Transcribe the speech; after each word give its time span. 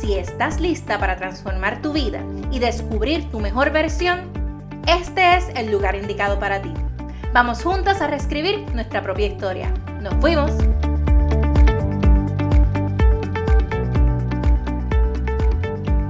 Si 0.00 0.14
estás 0.14 0.60
lista 0.60 0.98
para 0.98 1.16
transformar 1.16 1.82
tu 1.82 1.92
vida 1.92 2.24
y 2.50 2.58
descubrir 2.58 3.30
tu 3.30 3.38
mejor 3.38 3.70
versión, 3.70 4.32
este 4.88 5.36
es 5.36 5.50
el 5.54 5.70
lugar 5.70 5.94
indicado 5.94 6.38
para 6.38 6.62
ti. 6.62 6.72
Vamos 7.34 7.62
juntas 7.62 8.00
a 8.00 8.06
reescribir 8.06 8.60
nuestra 8.74 9.02
propia 9.02 9.26
historia. 9.26 9.70
¡Nos 10.00 10.14
fuimos! 10.14 10.52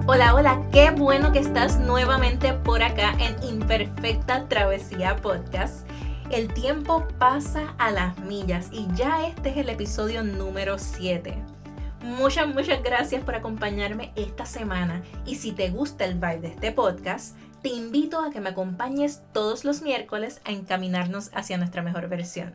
Hola, 0.06 0.36
hola, 0.36 0.62
qué 0.70 0.92
bueno 0.92 1.32
que 1.32 1.40
estás 1.40 1.80
nuevamente 1.80 2.52
por 2.52 2.84
acá 2.84 3.14
en 3.18 3.42
Imperfecta 3.42 4.46
Travesía 4.46 5.16
Podcast. 5.16 5.84
El 6.30 6.54
tiempo 6.54 7.08
pasa 7.18 7.74
a 7.78 7.90
las 7.90 8.16
millas 8.20 8.68
y 8.70 8.86
ya 8.94 9.26
este 9.26 9.50
es 9.50 9.56
el 9.56 9.68
episodio 9.68 10.22
número 10.22 10.78
7. 10.78 11.59
Muchas, 12.02 12.48
muchas 12.48 12.82
gracias 12.82 13.22
por 13.22 13.34
acompañarme 13.34 14.12
esta 14.16 14.46
semana 14.46 15.02
y 15.26 15.34
si 15.34 15.52
te 15.52 15.68
gusta 15.68 16.06
el 16.06 16.14
vibe 16.14 16.40
de 16.40 16.48
este 16.48 16.72
podcast, 16.72 17.36
te 17.60 17.68
invito 17.68 18.22
a 18.22 18.30
que 18.30 18.40
me 18.40 18.48
acompañes 18.48 19.20
todos 19.34 19.64
los 19.64 19.82
miércoles 19.82 20.40
a 20.46 20.50
encaminarnos 20.50 21.30
hacia 21.34 21.58
nuestra 21.58 21.82
mejor 21.82 22.08
versión. 22.08 22.54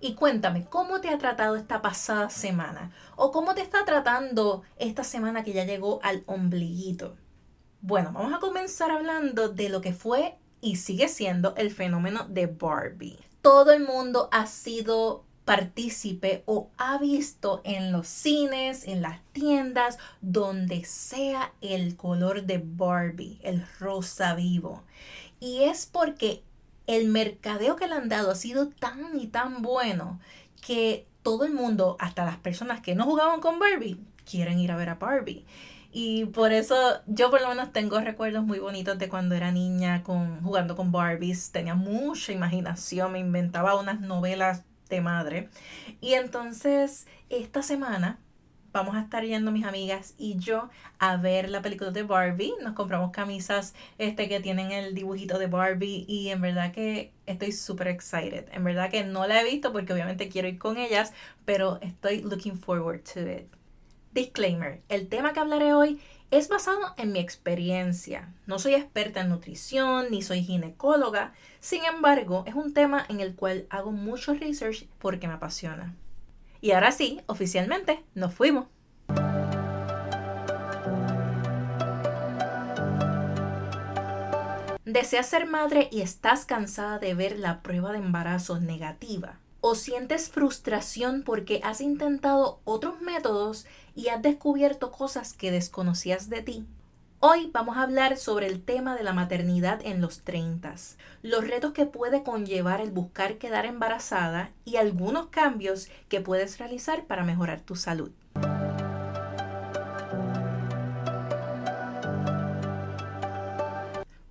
Y 0.00 0.16
cuéntame, 0.16 0.66
¿cómo 0.66 1.00
te 1.00 1.08
ha 1.08 1.16
tratado 1.16 1.56
esta 1.56 1.80
pasada 1.80 2.28
semana? 2.28 2.90
¿O 3.16 3.32
cómo 3.32 3.54
te 3.54 3.62
está 3.62 3.86
tratando 3.86 4.64
esta 4.76 5.02
semana 5.02 5.44
que 5.44 5.54
ya 5.54 5.64
llegó 5.64 6.00
al 6.02 6.22
ombliguito? 6.26 7.16
Bueno, 7.80 8.12
vamos 8.12 8.34
a 8.34 8.38
comenzar 8.38 8.90
hablando 8.90 9.48
de 9.48 9.70
lo 9.70 9.80
que 9.80 9.94
fue 9.94 10.36
y 10.60 10.76
sigue 10.76 11.08
siendo 11.08 11.54
el 11.56 11.70
fenómeno 11.70 12.26
de 12.28 12.48
Barbie. 12.48 13.18
Todo 13.40 13.72
el 13.72 13.84
mundo 13.84 14.28
ha 14.30 14.46
sido 14.46 15.24
partícipe 15.44 16.42
o 16.46 16.68
ha 16.78 16.98
visto 16.98 17.60
en 17.64 17.92
los 17.92 18.06
cines, 18.06 18.86
en 18.86 19.02
las 19.02 19.20
tiendas, 19.32 19.98
donde 20.20 20.84
sea 20.84 21.52
el 21.60 21.96
color 21.96 22.44
de 22.44 22.62
Barbie, 22.64 23.40
el 23.42 23.64
rosa 23.78 24.34
vivo. 24.34 24.82
Y 25.40 25.64
es 25.64 25.86
porque 25.86 26.42
el 26.86 27.08
mercadeo 27.08 27.76
que 27.76 27.88
le 27.88 27.94
han 27.94 28.08
dado 28.08 28.30
ha 28.30 28.36
sido 28.36 28.68
tan 28.68 29.18
y 29.18 29.26
tan 29.26 29.62
bueno 29.62 30.20
que 30.64 31.06
todo 31.22 31.44
el 31.44 31.52
mundo, 31.52 31.96
hasta 32.00 32.24
las 32.24 32.36
personas 32.36 32.80
que 32.80 32.94
no 32.94 33.04
jugaban 33.04 33.40
con 33.40 33.58
Barbie, 33.58 33.98
quieren 34.28 34.58
ir 34.58 34.72
a 34.72 34.76
ver 34.76 34.88
a 34.88 34.94
Barbie. 34.96 35.44
Y 35.94 36.24
por 36.26 36.52
eso 36.52 36.74
yo 37.06 37.30
por 37.30 37.42
lo 37.42 37.48
menos 37.48 37.70
tengo 37.70 38.00
recuerdos 38.00 38.44
muy 38.44 38.58
bonitos 38.58 38.98
de 38.98 39.10
cuando 39.10 39.34
era 39.34 39.52
niña 39.52 40.02
con, 40.02 40.42
jugando 40.42 40.74
con 40.74 40.90
Barbies. 40.90 41.52
Tenía 41.52 41.74
mucha 41.74 42.32
imaginación, 42.32 43.12
me 43.12 43.18
inventaba 43.18 43.78
unas 43.78 44.00
novelas 44.00 44.64
madre. 45.00 45.48
Y 46.00 46.14
entonces 46.14 47.06
esta 47.30 47.62
semana 47.62 48.18
vamos 48.72 48.96
a 48.96 49.00
estar 49.00 49.24
yendo 49.24 49.52
mis 49.52 49.66
amigas 49.66 50.14
y 50.16 50.38
yo 50.38 50.70
a 50.98 51.16
ver 51.16 51.50
la 51.50 51.62
película 51.62 51.90
de 51.90 52.02
Barbie. 52.02 52.54
Nos 52.62 52.74
compramos 52.74 53.10
camisas 53.12 53.74
este 53.98 54.28
que 54.28 54.40
tienen 54.40 54.72
el 54.72 54.94
dibujito 54.94 55.38
de 55.38 55.46
Barbie 55.46 56.04
y 56.08 56.30
en 56.30 56.40
verdad 56.40 56.72
que 56.72 57.12
estoy 57.26 57.52
súper 57.52 57.88
excited. 57.88 58.46
En 58.52 58.64
verdad 58.64 58.90
que 58.90 59.04
no 59.04 59.26
la 59.26 59.40
he 59.40 59.44
visto 59.44 59.72
porque 59.72 59.92
obviamente 59.92 60.28
quiero 60.28 60.48
ir 60.48 60.58
con 60.58 60.76
ellas, 60.78 61.12
pero 61.44 61.78
estoy 61.82 62.22
looking 62.22 62.58
forward 62.58 63.02
to 63.12 63.20
it. 63.20 63.46
Disclaimer, 64.12 64.82
el 64.88 65.08
tema 65.08 65.32
que 65.32 65.40
hablaré 65.40 65.72
hoy 65.72 66.00
es 66.32 66.48
basado 66.48 66.94
en 66.96 67.12
mi 67.12 67.20
experiencia. 67.20 68.32
No 68.46 68.58
soy 68.58 68.74
experta 68.74 69.20
en 69.20 69.28
nutrición 69.28 70.06
ni 70.10 70.22
soy 70.22 70.42
ginecóloga, 70.42 71.34
sin 71.60 71.84
embargo, 71.84 72.42
es 72.46 72.54
un 72.54 72.72
tema 72.72 73.04
en 73.10 73.20
el 73.20 73.34
cual 73.34 73.66
hago 73.68 73.92
mucho 73.92 74.32
research 74.32 74.86
porque 74.98 75.28
me 75.28 75.34
apasiona. 75.34 75.94
Y 76.62 76.70
ahora 76.72 76.90
sí, 76.90 77.20
oficialmente, 77.26 78.02
nos 78.14 78.32
fuimos. 78.32 78.66
¿Deseas 84.86 85.28
ser 85.28 85.46
madre 85.46 85.88
y 85.92 86.00
estás 86.00 86.46
cansada 86.46 86.98
de 86.98 87.12
ver 87.12 87.38
la 87.38 87.62
prueba 87.62 87.92
de 87.92 87.98
embarazo 87.98 88.58
negativa? 88.58 89.38
¿O 89.60 89.74
sientes 89.74 90.30
frustración 90.30 91.24
porque 91.24 91.60
has 91.62 91.82
intentado 91.82 92.60
otros 92.64 93.02
métodos 93.02 93.66
y 93.94 94.08
has 94.08 94.22
descubierto 94.22 94.90
cosas 94.90 95.32
que 95.32 95.50
desconocías 95.50 96.28
de 96.28 96.42
ti. 96.42 96.66
Hoy 97.20 97.50
vamos 97.52 97.76
a 97.76 97.82
hablar 97.82 98.16
sobre 98.16 98.46
el 98.48 98.64
tema 98.64 98.96
de 98.96 99.04
la 99.04 99.12
maternidad 99.12 99.80
en 99.84 100.00
los 100.00 100.22
30, 100.22 100.74
los 101.22 101.46
retos 101.46 101.72
que 101.72 101.86
puede 101.86 102.24
conllevar 102.24 102.80
el 102.80 102.90
buscar 102.90 103.38
quedar 103.38 103.64
embarazada 103.64 104.50
y 104.64 104.76
algunos 104.76 105.28
cambios 105.28 105.88
que 106.08 106.20
puedes 106.20 106.58
realizar 106.58 107.04
para 107.04 107.22
mejorar 107.22 107.60
tu 107.60 107.76
salud. 107.76 108.10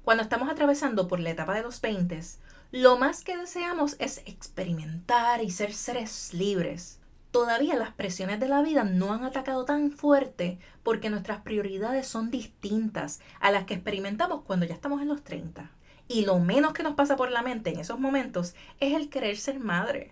Cuando 0.03 0.23
estamos 0.23 0.49
atravesando 0.49 1.07
por 1.07 1.21
la 1.21 1.29
etapa 1.29 1.53
de 1.53 1.61
los 1.61 1.79
20, 1.79 2.19
lo 2.71 2.97
más 2.97 3.23
que 3.23 3.37
deseamos 3.37 3.95
es 3.99 4.17
experimentar 4.25 5.41
y 5.41 5.51
ser 5.51 5.71
seres 5.73 6.33
libres 6.33 7.00
todavía 7.31 7.75
las 7.75 7.93
presiones 7.93 8.39
de 8.39 8.47
la 8.47 8.61
vida 8.61 8.83
no 8.83 9.13
han 9.13 9.23
atacado 9.23 9.65
tan 9.65 9.91
fuerte 9.91 10.59
porque 10.83 11.09
nuestras 11.09 11.41
prioridades 11.41 12.07
son 12.07 12.29
distintas 12.29 13.21
a 13.39 13.51
las 13.51 13.65
que 13.65 13.73
experimentamos 13.73 14.43
cuando 14.43 14.65
ya 14.65 14.73
estamos 14.73 15.01
en 15.01 15.07
los 15.07 15.23
30. 15.23 15.71
Y 16.07 16.25
lo 16.25 16.39
menos 16.39 16.73
que 16.73 16.83
nos 16.83 16.95
pasa 16.95 17.15
por 17.15 17.31
la 17.31 17.41
mente 17.41 17.69
en 17.69 17.79
esos 17.79 17.99
momentos 17.99 18.53
es 18.79 18.93
el 18.93 19.09
querer 19.09 19.37
ser 19.37 19.59
madre. 19.59 20.11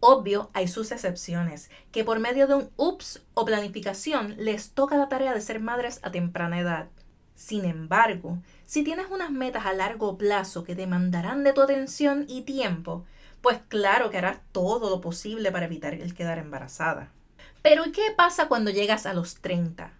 Obvio, 0.00 0.50
hay 0.54 0.66
sus 0.66 0.90
excepciones, 0.92 1.70
que 1.92 2.04
por 2.04 2.18
medio 2.18 2.46
de 2.46 2.54
un 2.54 2.70
ups 2.76 3.22
o 3.34 3.44
planificación 3.44 4.34
les 4.38 4.70
toca 4.72 4.96
la 4.96 5.08
tarea 5.08 5.34
de 5.34 5.40
ser 5.40 5.60
madres 5.60 6.00
a 6.02 6.10
temprana 6.10 6.58
edad. 6.58 6.88
Sin 7.34 7.64
embargo, 7.64 8.38
si 8.64 8.82
tienes 8.82 9.06
unas 9.10 9.30
metas 9.30 9.66
a 9.66 9.72
largo 9.72 10.18
plazo 10.18 10.64
que 10.64 10.74
demandarán 10.74 11.44
de 11.44 11.52
tu 11.52 11.62
atención 11.62 12.24
y 12.28 12.42
tiempo, 12.42 13.04
pues 13.40 13.58
claro 13.68 14.10
que 14.10 14.18
harás 14.18 14.38
todo 14.52 14.90
lo 14.90 15.00
posible 15.00 15.50
para 15.50 15.66
evitar 15.66 15.94
el 15.94 16.14
quedar 16.14 16.38
embarazada. 16.38 17.10
Pero 17.62 17.86
¿y 17.86 17.92
qué 17.92 18.02
pasa 18.16 18.48
cuando 18.48 18.70
llegas 18.70 19.06
a 19.06 19.14
los 19.14 19.36
30? 19.36 19.92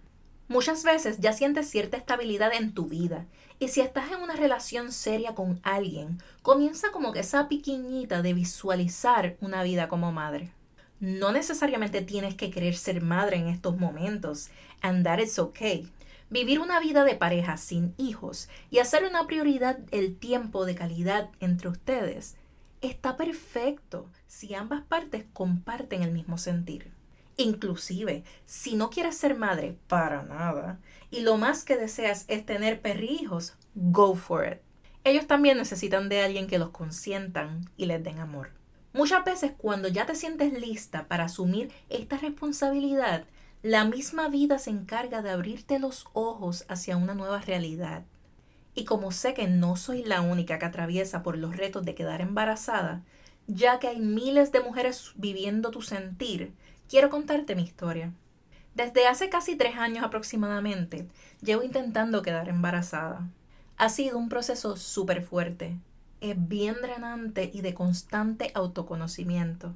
Muchas 0.48 0.82
veces 0.82 1.18
ya 1.20 1.32
sientes 1.32 1.70
cierta 1.70 1.96
estabilidad 1.96 2.52
en 2.52 2.74
tu 2.74 2.86
vida 2.86 3.26
y 3.58 3.68
si 3.68 3.82
estás 3.82 4.10
en 4.10 4.22
una 4.22 4.34
relación 4.34 4.90
seria 4.90 5.34
con 5.34 5.60
alguien, 5.62 6.18
comienza 6.42 6.90
como 6.90 7.12
que 7.12 7.20
esa 7.20 7.48
piquiñita 7.48 8.22
de 8.22 8.34
visualizar 8.34 9.36
una 9.40 9.62
vida 9.62 9.88
como 9.88 10.12
madre. 10.12 10.50
No 10.98 11.30
necesariamente 11.30 12.02
tienes 12.02 12.34
que 12.34 12.50
querer 12.50 12.74
ser 12.74 13.00
madre 13.00 13.36
en 13.36 13.48
estos 13.48 13.78
momentos, 13.78 14.50
and 14.80 15.04
that 15.04 15.18
is 15.18 15.38
okay. 15.38 15.88
Vivir 16.30 16.58
una 16.58 16.80
vida 16.80 17.04
de 17.04 17.14
pareja 17.14 17.56
sin 17.56 17.94
hijos 17.96 18.48
y 18.70 18.78
hacer 18.78 19.04
una 19.04 19.26
prioridad 19.26 19.78
el 19.90 20.16
tiempo 20.16 20.64
de 20.64 20.74
calidad 20.74 21.28
entre 21.40 21.68
ustedes 21.68 22.36
está 22.80 23.16
perfecto 23.16 24.08
si 24.26 24.54
ambas 24.54 24.82
partes 24.82 25.24
comparten 25.32 26.02
el 26.02 26.12
mismo 26.12 26.38
sentir. 26.38 26.92
Inclusive, 27.36 28.24
si 28.44 28.74
no 28.76 28.90
quieres 28.90 29.16
ser 29.16 29.36
madre 29.36 29.78
para 29.88 30.22
nada 30.22 30.78
y 31.10 31.20
lo 31.20 31.36
más 31.36 31.64
que 31.64 31.76
deseas 31.76 32.24
es 32.28 32.44
tener 32.44 32.80
perrijos, 32.80 33.54
go 33.74 34.14
for 34.14 34.46
it. 34.46 34.58
Ellos 35.04 35.26
también 35.26 35.56
necesitan 35.56 36.08
de 36.08 36.20
alguien 36.20 36.46
que 36.46 36.58
los 36.58 36.70
consientan 36.70 37.70
y 37.76 37.86
les 37.86 38.04
den 38.04 38.18
amor. 38.18 38.50
Muchas 38.92 39.24
veces 39.24 39.52
cuando 39.56 39.88
ya 39.88 40.04
te 40.04 40.14
sientes 40.14 40.52
lista 40.52 41.06
para 41.08 41.24
asumir 41.24 41.72
esta 41.88 42.18
responsabilidad, 42.18 43.24
la 43.62 43.84
misma 43.84 44.28
vida 44.28 44.58
se 44.58 44.70
encarga 44.70 45.22
de 45.22 45.30
abrirte 45.30 45.78
los 45.78 46.06
ojos 46.12 46.64
hacia 46.68 46.96
una 46.96 47.14
nueva 47.14 47.40
realidad. 47.40 48.04
Y 48.74 48.84
como 48.84 49.12
sé 49.12 49.34
que 49.34 49.48
no 49.48 49.76
soy 49.76 50.02
la 50.02 50.20
única 50.20 50.58
que 50.58 50.66
atraviesa 50.66 51.22
por 51.22 51.36
los 51.36 51.56
retos 51.56 51.84
de 51.84 51.94
quedar 51.94 52.20
embarazada, 52.20 53.02
ya 53.46 53.78
que 53.78 53.88
hay 53.88 54.00
miles 54.00 54.52
de 54.52 54.60
mujeres 54.60 55.12
viviendo 55.16 55.70
tu 55.70 55.82
sentir, 55.82 56.52
quiero 56.88 57.10
contarte 57.10 57.56
mi 57.56 57.62
historia. 57.62 58.12
Desde 58.74 59.06
hace 59.06 59.28
casi 59.28 59.56
tres 59.56 59.76
años 59.76 60.04
aproximadamente, 60.04 61.08
llevo 61.42 61.62
intentando 61.62 62.22
quedar 62.22 62.48
embarazada. 62.48 63.28
Ha 63.76 63.88
sido 63.88 64.18
un 64.18 64.28
proceso 64.28 64.76
súper 64.76 65.22
fuerte, 65.22 65.76
es 66.20 66.36
bien 66.48 66.76
drenante 66.82 67.50
y 67.52 67.62
de 67.62 67.74
constante 67.74 68.52
autoconocimiento. 68.54 69.74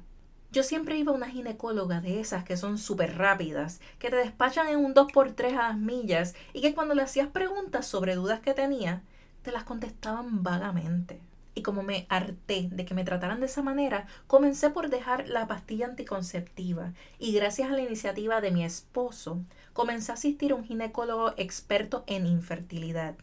Yo 0.51 0.63
siempre 0.63 0.97
iba 0.97 1.11
a 1.11 1.15
una 1.15 1.29
ginecóloga 1.29 2.01
de 2.01 2.19
esas 2.19 2.43
que 2.43 2.57
son 2.57 2.77
súper 2.77 3.17
rápidas, 3.17 3.81
que 3.99 4.09
te 4.09 4.15
despachan 4.15 4.67
en 4.67 4.77
un 4.77 4.93
2x3 4.93 5.53
a 5.53 5.69
las 5.69 5.77
millas 5.77 6.33
y 6.53 6.61
que 6.61 6.73
cuando 6.73 6.95
le 6.95 7.01
hacías 7.01 7.27
preguntas 7.27 7.85
sobre 7.85 8.15
dudas 8.15 8.39
que 8.39 8.53
tenía, 8.53 9.01
te 9.41 9.51
las 9.51 9.63
contestaban 9.63 10.43
vagamente. 10.43 11.19
Y 11.55 11.61
como 11.61 11.83
me 11.83 12.05
harté 12.09 12.67
de 12.71 12.85
que 12.85 12.93
me 12.93 13.05
trataran 13.05 13.39
de 13.39 13.45
esa 13.45 13.61
manera, 13.61 14.07
comencé 14.27 14.69
por 14.69 14.89
dejar 14.89 15.27
la 15.29 15.47
pastilla 15.47 15.85
anticonceptiva 15.85 16.93
y 17.17 17.33
gracias 17.33 17.69
a 17.69 17.73
la 17.73 17.81
iniciativa 17.81 18.41
de 18.41 18.51
mi 18.51 18.63
esposo, 18.65 19.39
comencé 19.73 20.11
a 20.11 20.15
asistir 20.15 20.51
a 20.51 20.55
un 20.55 20.65
ginecólogo 20.65 21.33
experto 21.37 22.03
en 22.07 22.25
infertilidad. 22.25 23.15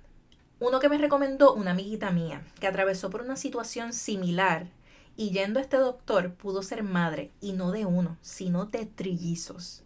Uno 0.60 0.80
que 0.80 0.88
me 0.88 0.96
recomendó 0.96 1.54
una 1.54 1.72
amiguita 1.72 2.10
mía, 2.10 2.42
que 2.60 2.68
atravesó 2.68 3.10
por 3.10 3.22
una 3.22 3.36
situación 3.36 3.92
similar 3.92 4.66
y 5.16 5.30
yendo 5.30 5.58
a 5.58 5.62
este 5.62 5.76
doctor 5.76 6.34
pudo 6.34 6.62
ser 6.62 6.82
madre 6.82 7.30
y 7.40 7.52
no 7.52 7.70
de 7.70 7.86
uno, 7.86 8.16
sino 8.20 8.66
de 8.66 8.86
trillizos. 8.86 9.82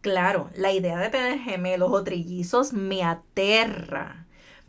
Claro, 0.00 0.50
la 0.54 0.72
idea 0.72 0.98
de 0.98 1.08
tener 1.08 1.38
gemelos 1.38 1.90
o 1.92 2.04
trillizos 2.04 2.72
me 2.72 3.02
aterra 3.02 4.24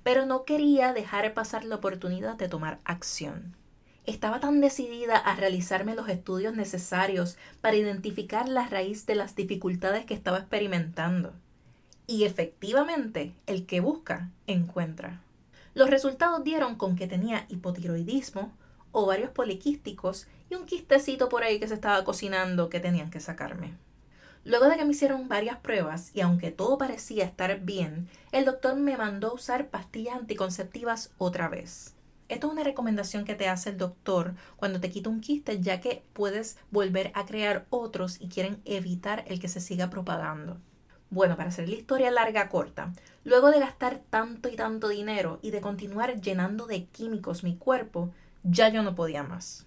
pero 0.06 0.28
no 0.28 0.46
quería 0.46 0.94
dejar 0.94 1.34
pasar 1.34 1.66
la 1.66 1.78
oportunidad 1.78 2.36
de 2.36 2.48
tomar 2.48 2.80
acción. 2.86 3.56
Estaba 4.06 4.40
tan 4.40 4.62
decidida 4.62 5.18
a 5.18 5.36
realizarme 5.36 5.96
los 5.96 6.08
estudios 6.10 6.54
necesarios 6.54 7.38
para 7.60 7.76
identificar 7.76 8.48
la 8.48 8.68
raíz 8.68 9.08
de 9.08 9.16
las 9.16 9.36
dificultades 9.36 10.06
que 10.06 10.14
estaba 10.14 10.38
experimentando. 10.38 11.34
Y 12.06 12.26
efectivamente, 12.26 13.34
el 13.48 13.66
que 13.66 13.80
busca, 13.80 14.30
encuentra. 14.46 15.24
Los 15.74 15.90
resultados 15.90 16.44
dieron 16.44 16.76
con 16.76 16.96
que 16.96 17.08
tenía 17.08 17.48
hipotiroidismo, 17.50 18.54
ovarios 18.96 19.30
poliquísticos 19.32 20.28
y 20.50 20.56
un 20.56 20.66
quistecito 20.66 21.28
por 21.28 21.44
ahí 21.44 21.60
que 21.60 21.68
se 21.68 21.74
estaba 21.74 22.04
cocinando 22.06 22.70
que 22.70 22.80
tenían 22.80 23.12
que 23.12 23.20
sacarme. 23.20 23.74
Luego 24.46 24.66
de 24.66 24.78
que 24.78 24.86
me 24.86 24.92
hicieron 24.92 25.28
varias 25.28 25.58
pruebas 25.58 26.12
y 26.16 26.22
aunque 26.22 26.52
todo 26.52 26.78
parecía 26.78 27.26
estar 27.26 27.60
bien, 27.60 28.08
el 28.32 28.46
doctor 28.46 28.76
me 28.78 28.96
mandó 28.96 29.34
usar 29.34 29.68
pastillas 29.68 30.16
anticonceptivas 30.16 31.12
otra 31.18 31.50
vez. 31.50 31.94
Esto 32.30 32.48
es 32.48 32.54
una 32.54 32.64
recomendación 32.64 33.26
que 33.26 33.36
te 33.36 33.50
hace 33.50 33.72
el 33.72 33.78
doctor 33.78 34.34
cuando 34.56 34.80
te 34.80 34.90
quita 34.90 35.10
un 35.10 35.20
quiste 35.20 35.60
ya 35.60 35.82
que 35.82 36.04
puedes 36.14 36.58
volver 36.72 37.12
a 37.16 37.26
crear 37.26 37.66
otros 37.70 38.22
y 38.22 38.30
quieren 38.30 38.62
evitar 38.64 39.26
el 39.28 39.42
que 39.42 39.50
se 39.50 39.60
siga 39.60 39.90
propagando. 39.90 40.58
Bueno, 41.10 41.36
para 41.36 41.50
hacer 41.50 41.68
la 41.68 41.76
historia 41.76 42.12
larga 42.12 42.48
corta, 42.50 42.94
luego 43.26 43.52
de 43.52 43.60
gastar 43.60 44.02
tanto 44.10 44.48
y 44.48 44.56
tanto 44.56 44.88
dinero 44.88 45.40
y 45.42 45.52
de 45.52 45.62
continuar 45.62 46.22
llenando 46.22 46.66
de 46.66 46.86
químicos 46.86 47.44
mi 47.44 47.58
cuerpo, 47.58 48.12
ya 48.46 48.70
yo 48.70 48.84
no 48.84 48.96
podía 48.96 49.24
más. 49.24 49.66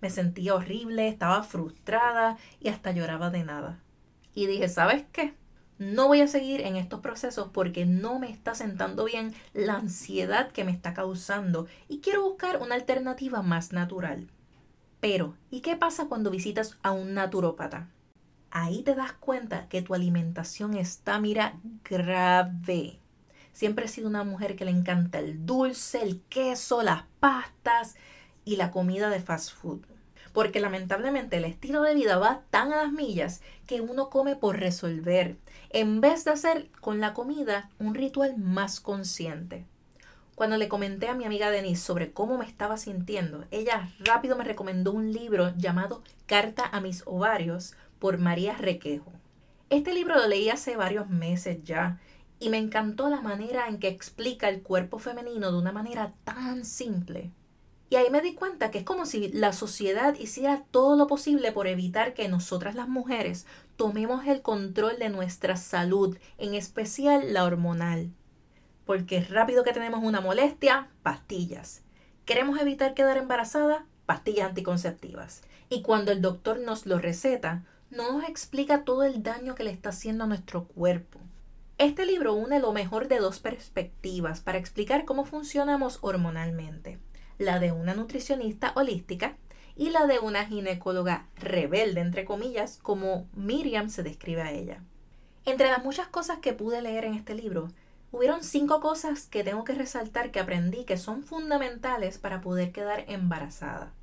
Me 0.00 0.08
sentía 0.08 0.54
horrible, 0.54 1.08
estaba 1.08 1.42
frustrada 1.42 2.38
y 2.60 2.68
hasta 2.68 2.92
lloraba 2.92 3.30
de 3.30 3.44
nada. 3.44 3.80
Y 4.34 4.46
dije, 4.46 4.68
¿sabes 4.68 5.04
qué? 5.12 5.34
No 5.78 6.08
voy 6.08 6.20
a 6.20 6.28
seguir 6.28 6.60
en 6.60 6.76
estos 6.76 7.00
procesos 7.00 7.48
porque 7.52 7.86
no 7.86 8.18
me 8.18 8.30
está 8.30 8.54
sentando 8.54 9.04
bien 9.04 9.34
la 9.54 9.76
ansiedad 9.76 10.52
que 10.52 10.64
me 10.64 10.72
está 10.72 10.94
causando 10.94 11.66
y 11.88 12.00
quiero 12.00 12.22
buscar 12.22 12.58
una 12.62 12.74
alternativa 12.74 13.42
más 13.42 13.72
natural. 13.72 14.28
Pero, 15.00 15.34
¿y 15.50 15.60
qué 15.60 15.76
pasa 15.76 16.06
cuando 16.06 16.30
visitas 16.30 16.78
a 16.82 16.92
un 16.92 17.14
naturópata? 17.14 17.88
Ahí 18.50 18.82
te 18.82 18.94
das 18.94 19.12
cuenta 19.12 19.68
que 19.68 19.80
tu 19.80 19.94
alimentación 19.94 20.74
está, 20.74 21.18
mira, 21.18 21.54
grave. 21.88 22.98
Siempre 23.52 23.86
he 23.86 23.88
sido 23.88 24.08
una 24.08 24.24
mujer 24.24 24.56
que 24.56 24.64
le 24.64 24.70
encanta 24.70 25.18
el 25.18 25.46
dulce, 25.46 26.02
el 26.02 26.20
queso, 26.28 26.82
las 26.82 27.04
pastas 27.20 27.96
y 28.44 28.56
la 28.56 28.70
comida 28.70 29.10
de 29.10 29.20
fast 29.20 29.52
food 29.52 29.80
porque 30.32 30.60
lamentablemente 30.60 31.36
el 31.36 31.44
estilo 31.44 31.82
de 31.82 31.94
vida 31.94 32.18
va 32.18 32.42
tan 32.50 32.72
a 32.72 32.84
las 32.84 32.92
millas 32.92 33.40
que 33.66 33.80
uno 33.80 34.10
come 34.10 34.36
por 34.36 34.58
resolver, 34.58 35.36
en 35.70 36.00
vez 36.00 36.24
de 36.24 36.32
hacer 36.32 36.70
con 36.80 37.00
la 37.00 37.14
comida 37.14 37.70
un 37.78 37.94
ritual 37.94 38.36
más 38.38 38.80
consciente. 38.80 39.66
Cuando 40.34 40.56
le 40.56 40.68
comenté 40.68 41.08
a 41.08 41.14
mi 41.14 41.24
amiga 41.24 41.50
Denise 41.50 41.82
sobre 41.82 42.12
cómo 42.12 42.38
me 42.38 42.46
estaba 42.46 42.78
sintiendo, 42.78 43.44
ella 43.50 43.90
rápido 43.98 44.36
me 44.36 44.44
recomendó 44.44 44.92
un 44.92 45.12
libro 45.12 45.52
llamado 45.56 46.02
Carta 46.26 46.64
a 46.64 46.80
mis 46.80 47.02
ovarios 47.06 47.74
por 47.98 48.18
María 48.18 48.54
Requejo. 48.54 49.12
Este 49.68 49.92
libro 49.92 50.16
lo 50.16 50.26
leí 50.26 50.48
hace 50.48 50.76
varios 50.76 51.10
meses 51.10 51.62
ya 51.62 52.00
y 52.38 52.48
me 52.48 52.56
encantó 52.56 53.10
la 53.10 53.20
manera 53.20 53.68
en 53.68 53.78
que 53.78 53.88
explica 53.88 54.48
el 54.48 54.62
cuerpo 54.62 54.98
femenino 54.98 55.52
de 55.52 55.58
una 55.58 55.72
manera 55.72 56.14
tan 56.24 56.64
simple. 56.64 57.32
Y 57.92 57.96
ahí 57.96 58.08
me 58.08 58.22
di 58.22 58.34
cuenta 58.34 58.70
que 58.70 58.78
es 58.78 58.84
como 58.84 59.04
si 59.04 59.32
la 59.32 59.52
sociedad 59.52 60.14
hiciera 60.14 60.62
todo 60.70 60.94
lo 60.94 61.08
posible 61.08 61.50
por 61.50 61.66
evitar 61.66 62.14
que 62.14 62.28
nosotras 62.28 62.76
las 62.76 62.88
mujeres 62.88 63.46
tomemos 63.74 64.24
el 64.26 64.42
control 64.42 65.00
de 65.00 65.08
nuestra 65.08 65.56
salud, 65.56 66.16
en 66.38 66.54
especial 66.54 67.32
la 67.32 67.44
hormonal. 67.44 68.12
Porque 68.86 69.20
rápido 69.22 69.64
que 69.64 69.72
tenemos 69.72 70.04
una 70.04 70.20
molestia, 70.20 70.88
pastillas. 71.02 71.82
Queremos 72.26 72.60
evitar 72.60 72.94
quedar 72.94 73.16
embarazada, 73.16 73.84
pastillas 74.06 74.50
anticonceptivas. 74.50 75.42
Y 75.68 75.82
cuando 75.82 76.12
el 76.12 76.22
doctor 76.22 76.60
nos 76.60 76.86
lo 76.86 77.00
receta, 77.00 77.64
no 77.90 78.12
nos 78.12 78.28
explica 78.28 78.84
todo 78.84 79.02
el 79.02 79.24
daño 79.24 79.56
que 79.56 79.64
le 79.64 79.72
está 79.72 79.88
haciendo 79.88 80.24
a 80.24 80.28
nuestro 80.28 80.66
cuerpo. 80.68 81.18
Este 81.76 82.06
libro 82.06 82.34
une 82.34 82.60
lo 82.60 82.72
mejor 82.72 83.08
de 83.08 83.18
dos 83.18 83.40
perspectivas 83.40 84.40
para 84.40 84.58
explicar 84.58 85.04
cómo 85.04 85.24
funcionamos 85.24 85.98
hormonalmente 86.02 87.00
la 87.40 87.58
de 87.58 87.72
una 87.72 87.94
nutricionista 87.94 88.72
holística 88.76 89.34
y 89.74 89.88
la 89.88 90.06
de 90.06 90.18
una 90.18 90.44
ginecóloga 90.44 91.26
rebelde, 91.36 92.02
entre 92.02 92.26
comillas, 92.26 92.78
como 92.82 93.26
Miriam 93.34 93.88
se 93.88 94.02
describe 94.02 94.42
a 94.42 94.52
ella. 94.52 94.82
Entre 95.46 95.70
las 95.70 95.82
muchas 95.82 96.08
cosas 96.08 96.40
que 96.40 96.52
pude 96.52 96.82
leer 96.82 97.06
en 97.06 97.14
este 97.14 97.34
libro, 97.34 97.68
hubieron 98.12 98.44
cinco 98.44 98.80
cosas 98.80 99.26
que 99.26 99.42
tengo 99.42 99.64
que 99.64 99.72
resaltar 99.72 100.30
que 100.30 100.38
aprendí 100.38 100.84
que 100.84 100.98
son 100.98 101.22
fundamentales 101.22 102.18
para 102.18 102.42
poder 102.42 102.72
quedar 102.72 103.06
embarazada. 103.08 103.94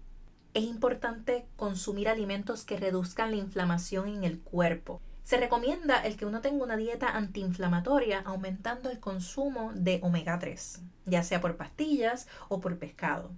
Es 0.55 0.63
importante 0.63 1.45
consumir 1.57 2.09
alimentos 2.09 2.65
que 2.65 2.77
reduzcan 2.77 3.29
la 3.29 3.37
inflamación 3.37 4.07
en 4.07 4.23
el 4.23 4.39
cuerpo. 4.39 4.99
Se 5.27 5.35
recomienda 5.35 5.99
el 6.05 6.15
que 6.15 6.25
uno 6.25 6.39
tenga 6.39 6.63
una 6.63 6.77
dieta 6.77 7.09
antiinflamatoria 7.09 8.21
aumentando 8.21 8.89
el 8.89 9.01
consumo 9.01 9.73
de 9.75 9.99
omega 10.01 10.39
3 10.39 10.79
ya 11.05 11.21
sea 11.21 11.41
por 11.41 11.57
pastillas 11.57 12.29
o 12.47 12.61
por 12.61 12.79
pescado. 12.79 13.31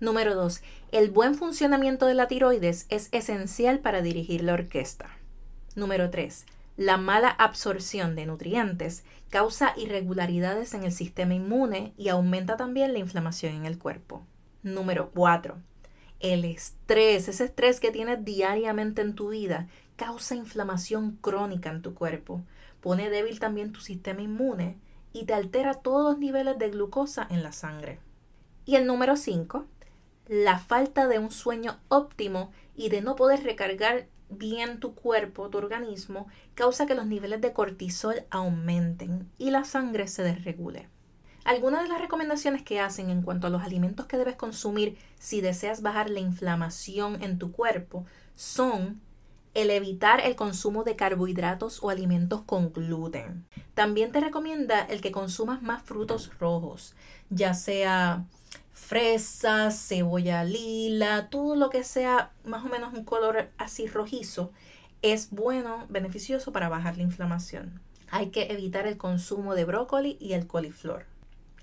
Número 0.00 0.34
2. 0.34 0.60
El 0.90 1.12
buen 1.12 1.36
funcionamiento 1.36 2.06
de 2.06 2.14
la 2.14 2.26
tiroides 2.26 2.86
es 2.88 3.08
esencial 3.12 3.78
para 3.78 4.02
dirigir 4.02 4.42
la 4.42 4.54
orquesta. 4.54 5.08
Número 5.76 6.10
3. 6.10 6.46
La 6.76 6.96
mala 6.96 7.28
absorción 7.28 8.16
de 8.16 8.26
nutrientes 8.26 9.04
causa 9.30 9.72
irregularidades 9.76 10.74
en 10.74 10.82
el 10.82 10.90
sistema 10.90 11.34
inmune 11.34 11.92
y 11.96 12.08
aumenta 12.08 12.56
también 12.56 12.92
la 12.92 12.98
inflamación 12.98 13.54
en 13.54 13.66
el 13.66 13.78
cuerpo. 13.78 14.26
Número 14.64 15.12
4. 15.14 15.56
El 16.18 16.44
estrés, 16.44 17.28
ese 17.28 17.44
estrés 17.44 17.78
que 17.78 17.92
tienes 17.92 18.24
diariamente 18.24 19.00
en 19.00 19.14
tu 19.14 19.28
vida, 19.28 19.68
causa 19.96 20.34
inflamación 20.34 21.18
crónica 21.20 21.70
en 21.70 21.82
tu 21.82 21.94
cuerpo. 21.94 22.42
Pone 22.80 23.10
débil 23.10 23.40
también 23.40 23.72
tu 23.72 23.80
sistema 23.80 24.22
inmune 24.22 24.78
y 25.12 25.24
te 25.24 25.34
altera 25.34 25.74
todos 25.74 26.12
los 26.12 26.18
niveles 26.18 26.58
de 26.58 26.70
glucosa 26.70 27.26
en 27.30 27.42
la 27.42 27.52
sangre. 27.52 27.98
Y 28.64 28.76
el 28.76 28.86
número 28.86 29.16
5, 29.16 29.66
la 30.28 30.58
falta 30.58 31.08
de 31.08 31.18
un 31.18 31.30
sueño 31.30 31.78
óptimo 31.88 32.50
y 32.74 32.88
de 32.90 33.00
no 33.00 33.16
poder 33.16 33.42
recargar 33.42 34.08
bien 34.28 34.80
tu 34.80 34.94
cuerpo, 34.94 35.48
tu 35.50 35.58
organismo, 35.58 36.26
causa 36.54 36.86
que 36.86 36.94
los 36.94 37.06
niveles 37.06 37.40
de 37.40 37.52
cortisol 37.52 38.24
aumenten 38.30 39.30
y 39.38 39.50
la 39.50 39.64
sangre 39.64 40.08
se 40.08 40.22
desregule. 40.22 40.88
Algunas 41.44 41.84
de 41.84 41.88
las 41.88 42.00
recomendaciones 42.00 42.62
que 42.62 42.80
hacen 42.80 43.08
en 43.08 43.22
cuanto 43.22 43.46
a 43.46 43.50
los 43.50 43.62
alimentos 43.62 44.06
que 44.06 44.18
debes 44.18 44.34
consumir 44.34 44.98
si 45.20 45.40
deseas 45.40 45.80
bajar 45.80 46.10
la 46.10 46.18
inflamación 46.18 47.22
en 47.22 47.38
tu 47.38 47.52
cuerpo 47.52 48.04
son 48.34 49.00
el 49.56 49.70
evitar 49.70 50.20
el 50.20 50.36
consumo 50.36 50.84
de 50.84 50.96
carbohidratos 50.96 51.82
o 51.82 51.88
alimentos 51.88 52.42
con 52.42 52.74
gluten. 52.74 53.46
También 53.72 54.12
te 54.12 54.20
recomienda 54.20 54.82
el 54.82 55.00
que 55.00 55.12
consumas 55.12 55.62
más 55.62 55.82
frutos 55.82 56.30
rojos, 56.38 56.94
ya 57.30 57.54
sea 57.54 58.26
fresas, 58.74 59.82
cebolla 59.88 60.44
lila, 60.44 61.30
todo 61.30 61.56
lo 61.56 61.70
que 61.70 61.84
sea 61.84 62.32
más 62.44 62.66
o 62.66 62.68
menos 62.68 62.92
un 62.92 63.04
color 63.04 63.48
así 63.56 63.86
rojizo, 63.86 64.52
es 65.00 65.30
bueno, 65.30 65.86
beneficioso 65.88 66.52
para 66.52 66.68
bajar 66.68 66.98
la 66.98 67.04
inflamación. 67.04 67.80
Hay 68.10 68.28
que 68.28 68.52
evitar 68.52 68.86
el 68.86 68.98
consumo 68.98 69.54
de 69.54 69.64
brócoli 69.64 70.18
y 70.20 70.34
el 70.34 70.46
coliflor. 70.46 71.06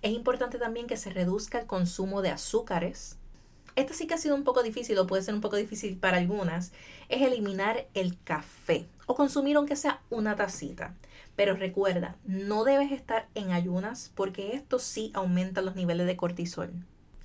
Es 0.01 0.11
importante 0.13 0.57
también 0.57 0.87
que 0.87 0.97
se 0.97 1.11
reduzca 1.11 1.59
el 1.59 1.67
consumo 1.67 2.23
de 2.23 2.31
azúcares, 2.31 3.19
esto 3.75 3.93
sí 3.93 4.07
que 4.07 4.13
ha 4.13 4.17
sido 4.17 4.35
un 4.35 4.43
poco 4.43 4.63
difícil 4.63 4.97
o 4.97 5.07
puede 5.07 5.23
ser 5.23 5.33
un 5.33 5.41
poco 5.41 5.55
difícil 5.55 5.97
para 5.97 6.17
algunas, 6.17 6.71
es 7.09 7.21
eliminar 7.21 7.87
el 7.93 8.17
café 8.23 8.85
o 9.05 9.15
consumir 9.15 9.57
aunque 9.57 9.75
sea 9.75 10.01
una 10.09 10.35
tacita. 10.35 10.95
Pero 11.35 11.55
recuerda, 11.55 12.15
no 12.25 12.63
debes 12.63 12.91
estar 12.91 13.27
en 13.33 13.51
ayunas 13.51 14.11
porque 14.15 14.55
esto 14.55 14.79
sí 14.79 15.11
aumenta 15.13 15.61
los 15.61 15.75
niveles 15.75 16.05
de 16.05 16.15
cortisol. 16.15 16.71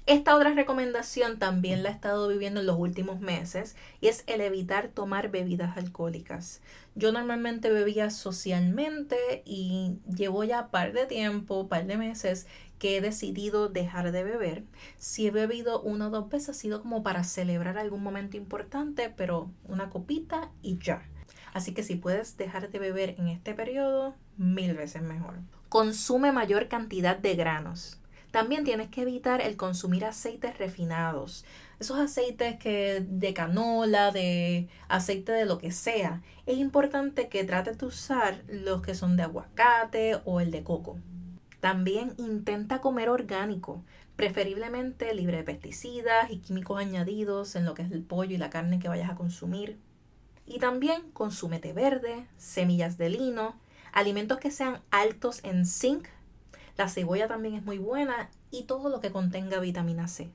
Esta 0.08 0.34
otra 0.34 0.54
recomendación 0.54 1.38
también 1.38 1.82
la 1.82 1.90
he 1.90 1.92
estado 1.92 2.28
viviendo 2.28 2.60
en 2.60 2.66
los 2.66 2.78
últimos 2.78 3.20
meses 3.20 3.76
y 4.00 4.08
es 4.08 4.24
el 4.26 4.40
evitar 4.40 4.88
tomar 4.88 5.30
bebidas 5.30 5.76
alcohólicas. 5.76 6.62
Yo 6.94 7.12
normalmente 7.12 7.70
bebía 7.70 8.08
socialmente 8.08 9.42
y 9.44 9.98
llevo 10.08 10.44
ya 10.44 10.68
par 10.68 10.94
de 10.94 11.04
tiempo, 11.04 11.68
par 11.68 11.86
de 11.86 11.98
meses 11.98 12.46
que 12.78 12.96
he 12.96 13.00
decidido 13.00 13.68
dejar 13.68 14.12
de 14.12 14.24
beber. 14.24 14.64
Si 14.98 15.26
he 15.26 15.30
bebido 15.30 15.80
una 15.82 16.08
o 16.08 16.10
dos 16.10 16.28
veces 16.28 16.50
ha 16.50 16.54
sido 16.54 16.80
como 16.80 17.02
para 17.02 17.24
celebrar 17.24 17.78
algún 17.78 18.02
momento 18.02 18.36
importante, 18.36 19.12
pero 19.14 19.50
una 19.64 19.90
copita 19.90 20.50
y 20.62 20.78
ya. 20.78 21.02
Así 21.52 21.74
que 21.74 21.82
si 21.82 21.96
puedes 21.96 22.36
dejar 22.36 22.70
de 22.70 22.78
beber 22.78 23.16
en 23.18 23.28
este 23.28 23.54
periodo, 23.54 24.14
mil 24.36 24.74
veces 24.74 25.02
mejor. 25.02 25.34
Consume 25.68 26.32
mayor 26.32 26.68
cantidad 26.68 27.16
de 27.16 27.34
granos. 27.34 28.00
También 28.30 28.64
tienes 28.64 28.88
que 28.88 29.02
evitar 29.02 29.40
el 29.40 29.56
consumir 29.56 30.04
aceites 30.04 30.58
refinados. 30.58 31.44
Esos 31.80 31.98
aceites 31.98 32.58
que 32.58 33.04
de 33.08 33.32
canola, 33.32 34.10
de 34.10 34.68
aceite 34.88 35.32
de 35.32 35.46
lo 35.46 35.58
que 35.58 35.72
sea. 35.72 36.22
Es 36.44 36.58
importante 36.58 37.28
que 37.28 37.44
trates 37.44 37.78
de 37.78 37.86
usar 37.86 38.42
los 38.48 38.82
que 38.82 38.94
son 38.94 39.16
de 39.16 39.22
aguacate 39.22 40.20
o 40.24 40.40
el 40.40 40.50
de 40.50 40.62
coco. 40.62 40.98
También 41.60 42.14
intenta 42.18 42.80
comer 42.80 43.08
orgánico, 43.08 43.82
preferiblemente 44.16 45.14
libre 45.14 45.38
de 45.38 45.44
pesticidas 45.44 46.30
y 46.30 46.38
químicos 46.38 46.78
añadidos 46.78 47.56
en 47.56 47.64
lo 47.64 47.74
que 47.74 47.82
es 47.82 47.90
el 47.90 48.02
pollo 48.02 48.34
y 48.34 48.38
la 48.38 48.50
carne 48.50 48.78
que 48.78 48.88
vayas 48.88 49.10
a 49.10 49.16
consumir. 49.16 49.78
Y 50.46 50.58
también 50.58 51.10
consume 51.12 51.58
té 51.58 51.72
verde, 51.72 52.26
semillas 52.36 52.96
de 52.96 53.10
lino, 53.10 53.56
alimentos 53.92 54.38
que 54.38 54.50
sean 54.50 54.80
altos 54.90 55.40
en 55.44 55.66
zinc, 55.66 56.08
la 56.78 56.88
cebolla 56.88 57.26
también 57.26 57.54
es 57.56 57.64
muy 57.64 57.78
buena 57.78 58.30
y 58.52 58.62
todo 58.62 58.88
lo 58.88 59.00
que 59.00 59.10
contenga 59.10 59.58
vitamina 59.58 60.06
C. 60.06 60.30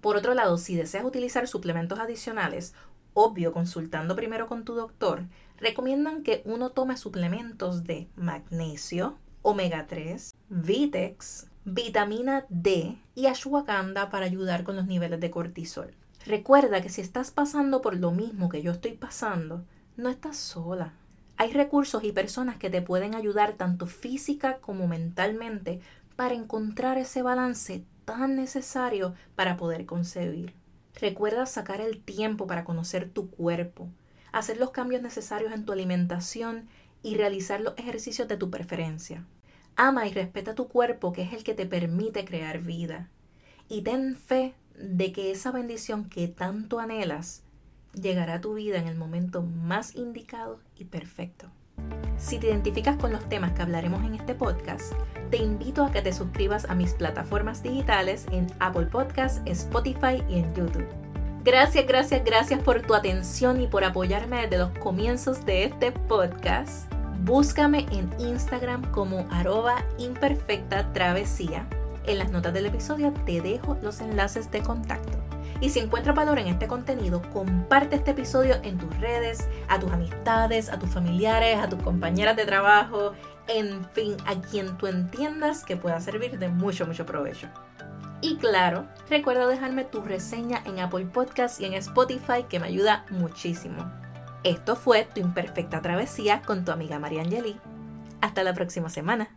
Por 0.00 0.16
otro 0.16 0.32
lado, 0.34 0.56
si 0.56 0.76
deseas 0.76 1.04
utilizar 1.04 1.48
suplementos 1.48 1.98
adicionales, 1.98 2.74
obvio 3.12 3.52
consultando 3.52 4.14
primero 4.14 4.46
con 4.46 4.64
tu 4.64 4.74
doctor, 4.74 5.24
recomiendan 5.58 6.22
que 6.22 6.42
uno 6.44 6.70
tome 6.70 6.96
suplementos 6.96 7.82
de 7.82 8.08
magnesio, 8.14 9.18
omega 9.44 9.86
3, 9.86 10.34
Vitex, 10.48 11.48
vitamina 11.66 12.46
D 12.48 12.96
y 13.14 13.26
ashwagandha 13.26 14.08
para 14.08 14.24
ayudar 14.24 14.64
con 14.64 14.74
los 14.74 14.86
niveles 14.86 15.20
de 15.20 15.30
cortisol. 15.30 15.94
Recuerda 16.24 16.80
que 16.80 16.88
si 16.88 17.02
estás 17.02 17.30
pasando 17.30 17.82
por 17.82 17.94
lo 17.94 18.10
mismo 18.10 18.48
que 18.48 18.62
yo 18.62 18.72
estoy 18.72 18.92
pasando, 18.92 19.62
no 19.98 20.08
estás 20.08 20.38
sola. 20.38 20.94
Hay 21.36 21.52
recursos 21.52 22.04
y 22.04 22.12
personas 22.12 22.56
que 22.56 22.70
te 22.70 22.80
pueden 22.80 23.14
ayudar 23.14 23.52
tanto 23.52 23.86
física 23.86 24.60
como 24.62 24.88
mentalmente 24.88 25.82
para 26.16 26.34
encontrar 26.34 26.96
ese 26.96 27.20
balance 27.20 27.84
tan 28.06 28.36
necesario 28.36 29.14
para 29.36 29.58
poder 29.58 29.84
concebir. 29.84 30.54
Recuerda 30.98 31.44
sacar 31.44 31.82
el 31.82 32.02
tiempo 32.02 32.46
para 32.46 32.64
conocer 32.64 33.10
tu 33.10 33.28
cuerpo, 33.28 33.90
hacer 34.32 34.56
los 34.56 34.70
cambios 34.70 35.02
necesarios 35.02 35.52
en 35.52 35.66
tu 35.66 35.72
alimentación 35.72 36.66
y 37.04 37.14
realizar 37.16 37.60
los 37.60 37.74
ejercicios 37.76 38.26
de 38.26 38.36
tu 38.36 38.50
preferencia. 38.50 39.24
Ama 39.76 40.08
y 40.08 40.12
respeta 40.12 40.54
tu 40.54 40.66
cuerpo 40.66 41.12
que 41.12 41.22
es 41.22 41.32
el 41.32 41.44
que 41.44 41.54
te 41.54 41.66
permite 41.66 42.24
crear 42.24 42.60
vida. 42.60 43.10
Y 43.68 43.82
ten 43.82 44.16
fe 44.16 44.54
de 44.76 45.12
que 45.12 45.30
esa 45.30 45.52
bendición 45.52 46.08
que 46.08 46.26
tanto 46.26 46.80
anhelas 46.80 47.42
llegará 47.92 48.34
a 48.34 48.40
tu 48.40 48.54
vida 48.54 48.78
en 48.78 48.88
el 48.88 48.96
momento 48.96 49.42
más 49.42 49.94
indicado 49.94 50.60
y 50.76 50.84
perfecto. 50.84 51.50
Si 52.16 52.38
te 52.38 52.46
identificas 52.46 52.96
con 52.96 53.12
los 53.12 53.28
temas 53.28 53.52
que 53.52 53.62
hablaremos 53.62 54.04
en 54.04 54.14
este 54.14 54.34
podcast, 54.34 54.94
te 55.30 55.38
invito 55.38 55.84
a 55.84 55.90
que 55.90 56.02
te 56.02 56.12
suscribas 56.12 56.64
a 56.66 56.74
mis 56.74 56.94
plataformas 56.94 57.62
digitales 57.62 58.26
en 58.30 58.46
Apple 58.60 58.86
Podcasts, 58.86 59.42
Spotify 59.46 60.22
y 60.28 60.38
en 60.38 60.54
YouTube. 60.54 60.86
Gracias, 61.42 61.86
gracias, 61.86 62.24
gracias 62.24 62.62
por 62.62 62.80
tu 62.82 62.94
atención 62.94 63.60
y 63.60 63.66
por 63.66 63.84
apoyarme 63.84 64.42
desde 64.42 64.58
los 64.58 64.70
comienzos 64.78 65.44
de 65.44 65.64
este 65.64 65.92
podcast. 65.92 66.93
Búscame 67.24 67.86
en 67.90 68.12
Instagram 68.18 68.82
como 68.90 69.26
arroba 69.30 69.82
imperfecta 69.96 70.92
travesía. 70.92 71.66
En 72.06 72.18
las 72.18 72.30
notas 72.30 72.52
del 72.52 72.66
episodio 72.66 73.14
te 73.24 73.40
dejo 73.40 73.78
los 73.80 74.02
enlaces 74.02 74.50
de 74.50 74.60
contacto. 74.60 75.16
Y 75.62 75.70
si 75.70 75.78
encuentras 75.78 76.14
valor 76.14 76.38
en 76.38 76.48
este 76.48 76.68
contenido, 76.68 77.22
comparte 77.32 77.96
este 77.96 78.10
episodio 78.10 78.56
en 78.62 78.76
tus 78.76 78.94
redes, 79.00 79.48
a 79.68 79.80
tus 79.80 79.90
amistades, 79.90 80.68
a 80.68 80.78
tus 80.78 80.90
familiares, 80.90 81.58
a 81.58 81.70
tus 81.70 81.82
compañeras 81.82 82.36
de 82.36 82.44
trabajo, 82.44 83.12
en 83.48 83.88
fin, 83.92 84.18
a 84.26 84.38
quien 84.42 84.76
tú 84.76 84.86
entiendas 84.86 85.64
que 85.64 85.78
pueda 85.78 86.02
servir 86.02 86.38
de 86.38 86.48
mucho, 86.48 86.86
mucho 86.86 87.06
provecho. 87.06 87.48
Y 88.20 88.36
claro, 88.36 88.84
recuerda 89.08 89.46
dejarme 89.46 89.84
tu 89.84 90.02
reseña 90.02 90.62
en 90.66 90.78
Apple 90.78 91.06
Podcasts 91.06 91.58
y 91.58 91.64
en 91.64 91.72
Spotify 91.72 92.44
que 92.46 92.60
me 92.60 92.66
ayuda 92.66 93.06
muchísimo. 93.08 94.03
Esto 94.44 94.76
fue 94.76 95.08
Tu 95.14 95.20
Imperfecta 95.20 95.80
Travesía 95.80 96.42
con 96.42 96.66
tu 96.66 96.70
amiga 96.70 96.98
María 96.98 97.22
Angeli. 97.22 97.58
Hasta 98.20 98.44
la 98.44 98.52
próxima 98.52 98.90
semana. 98.90 99.30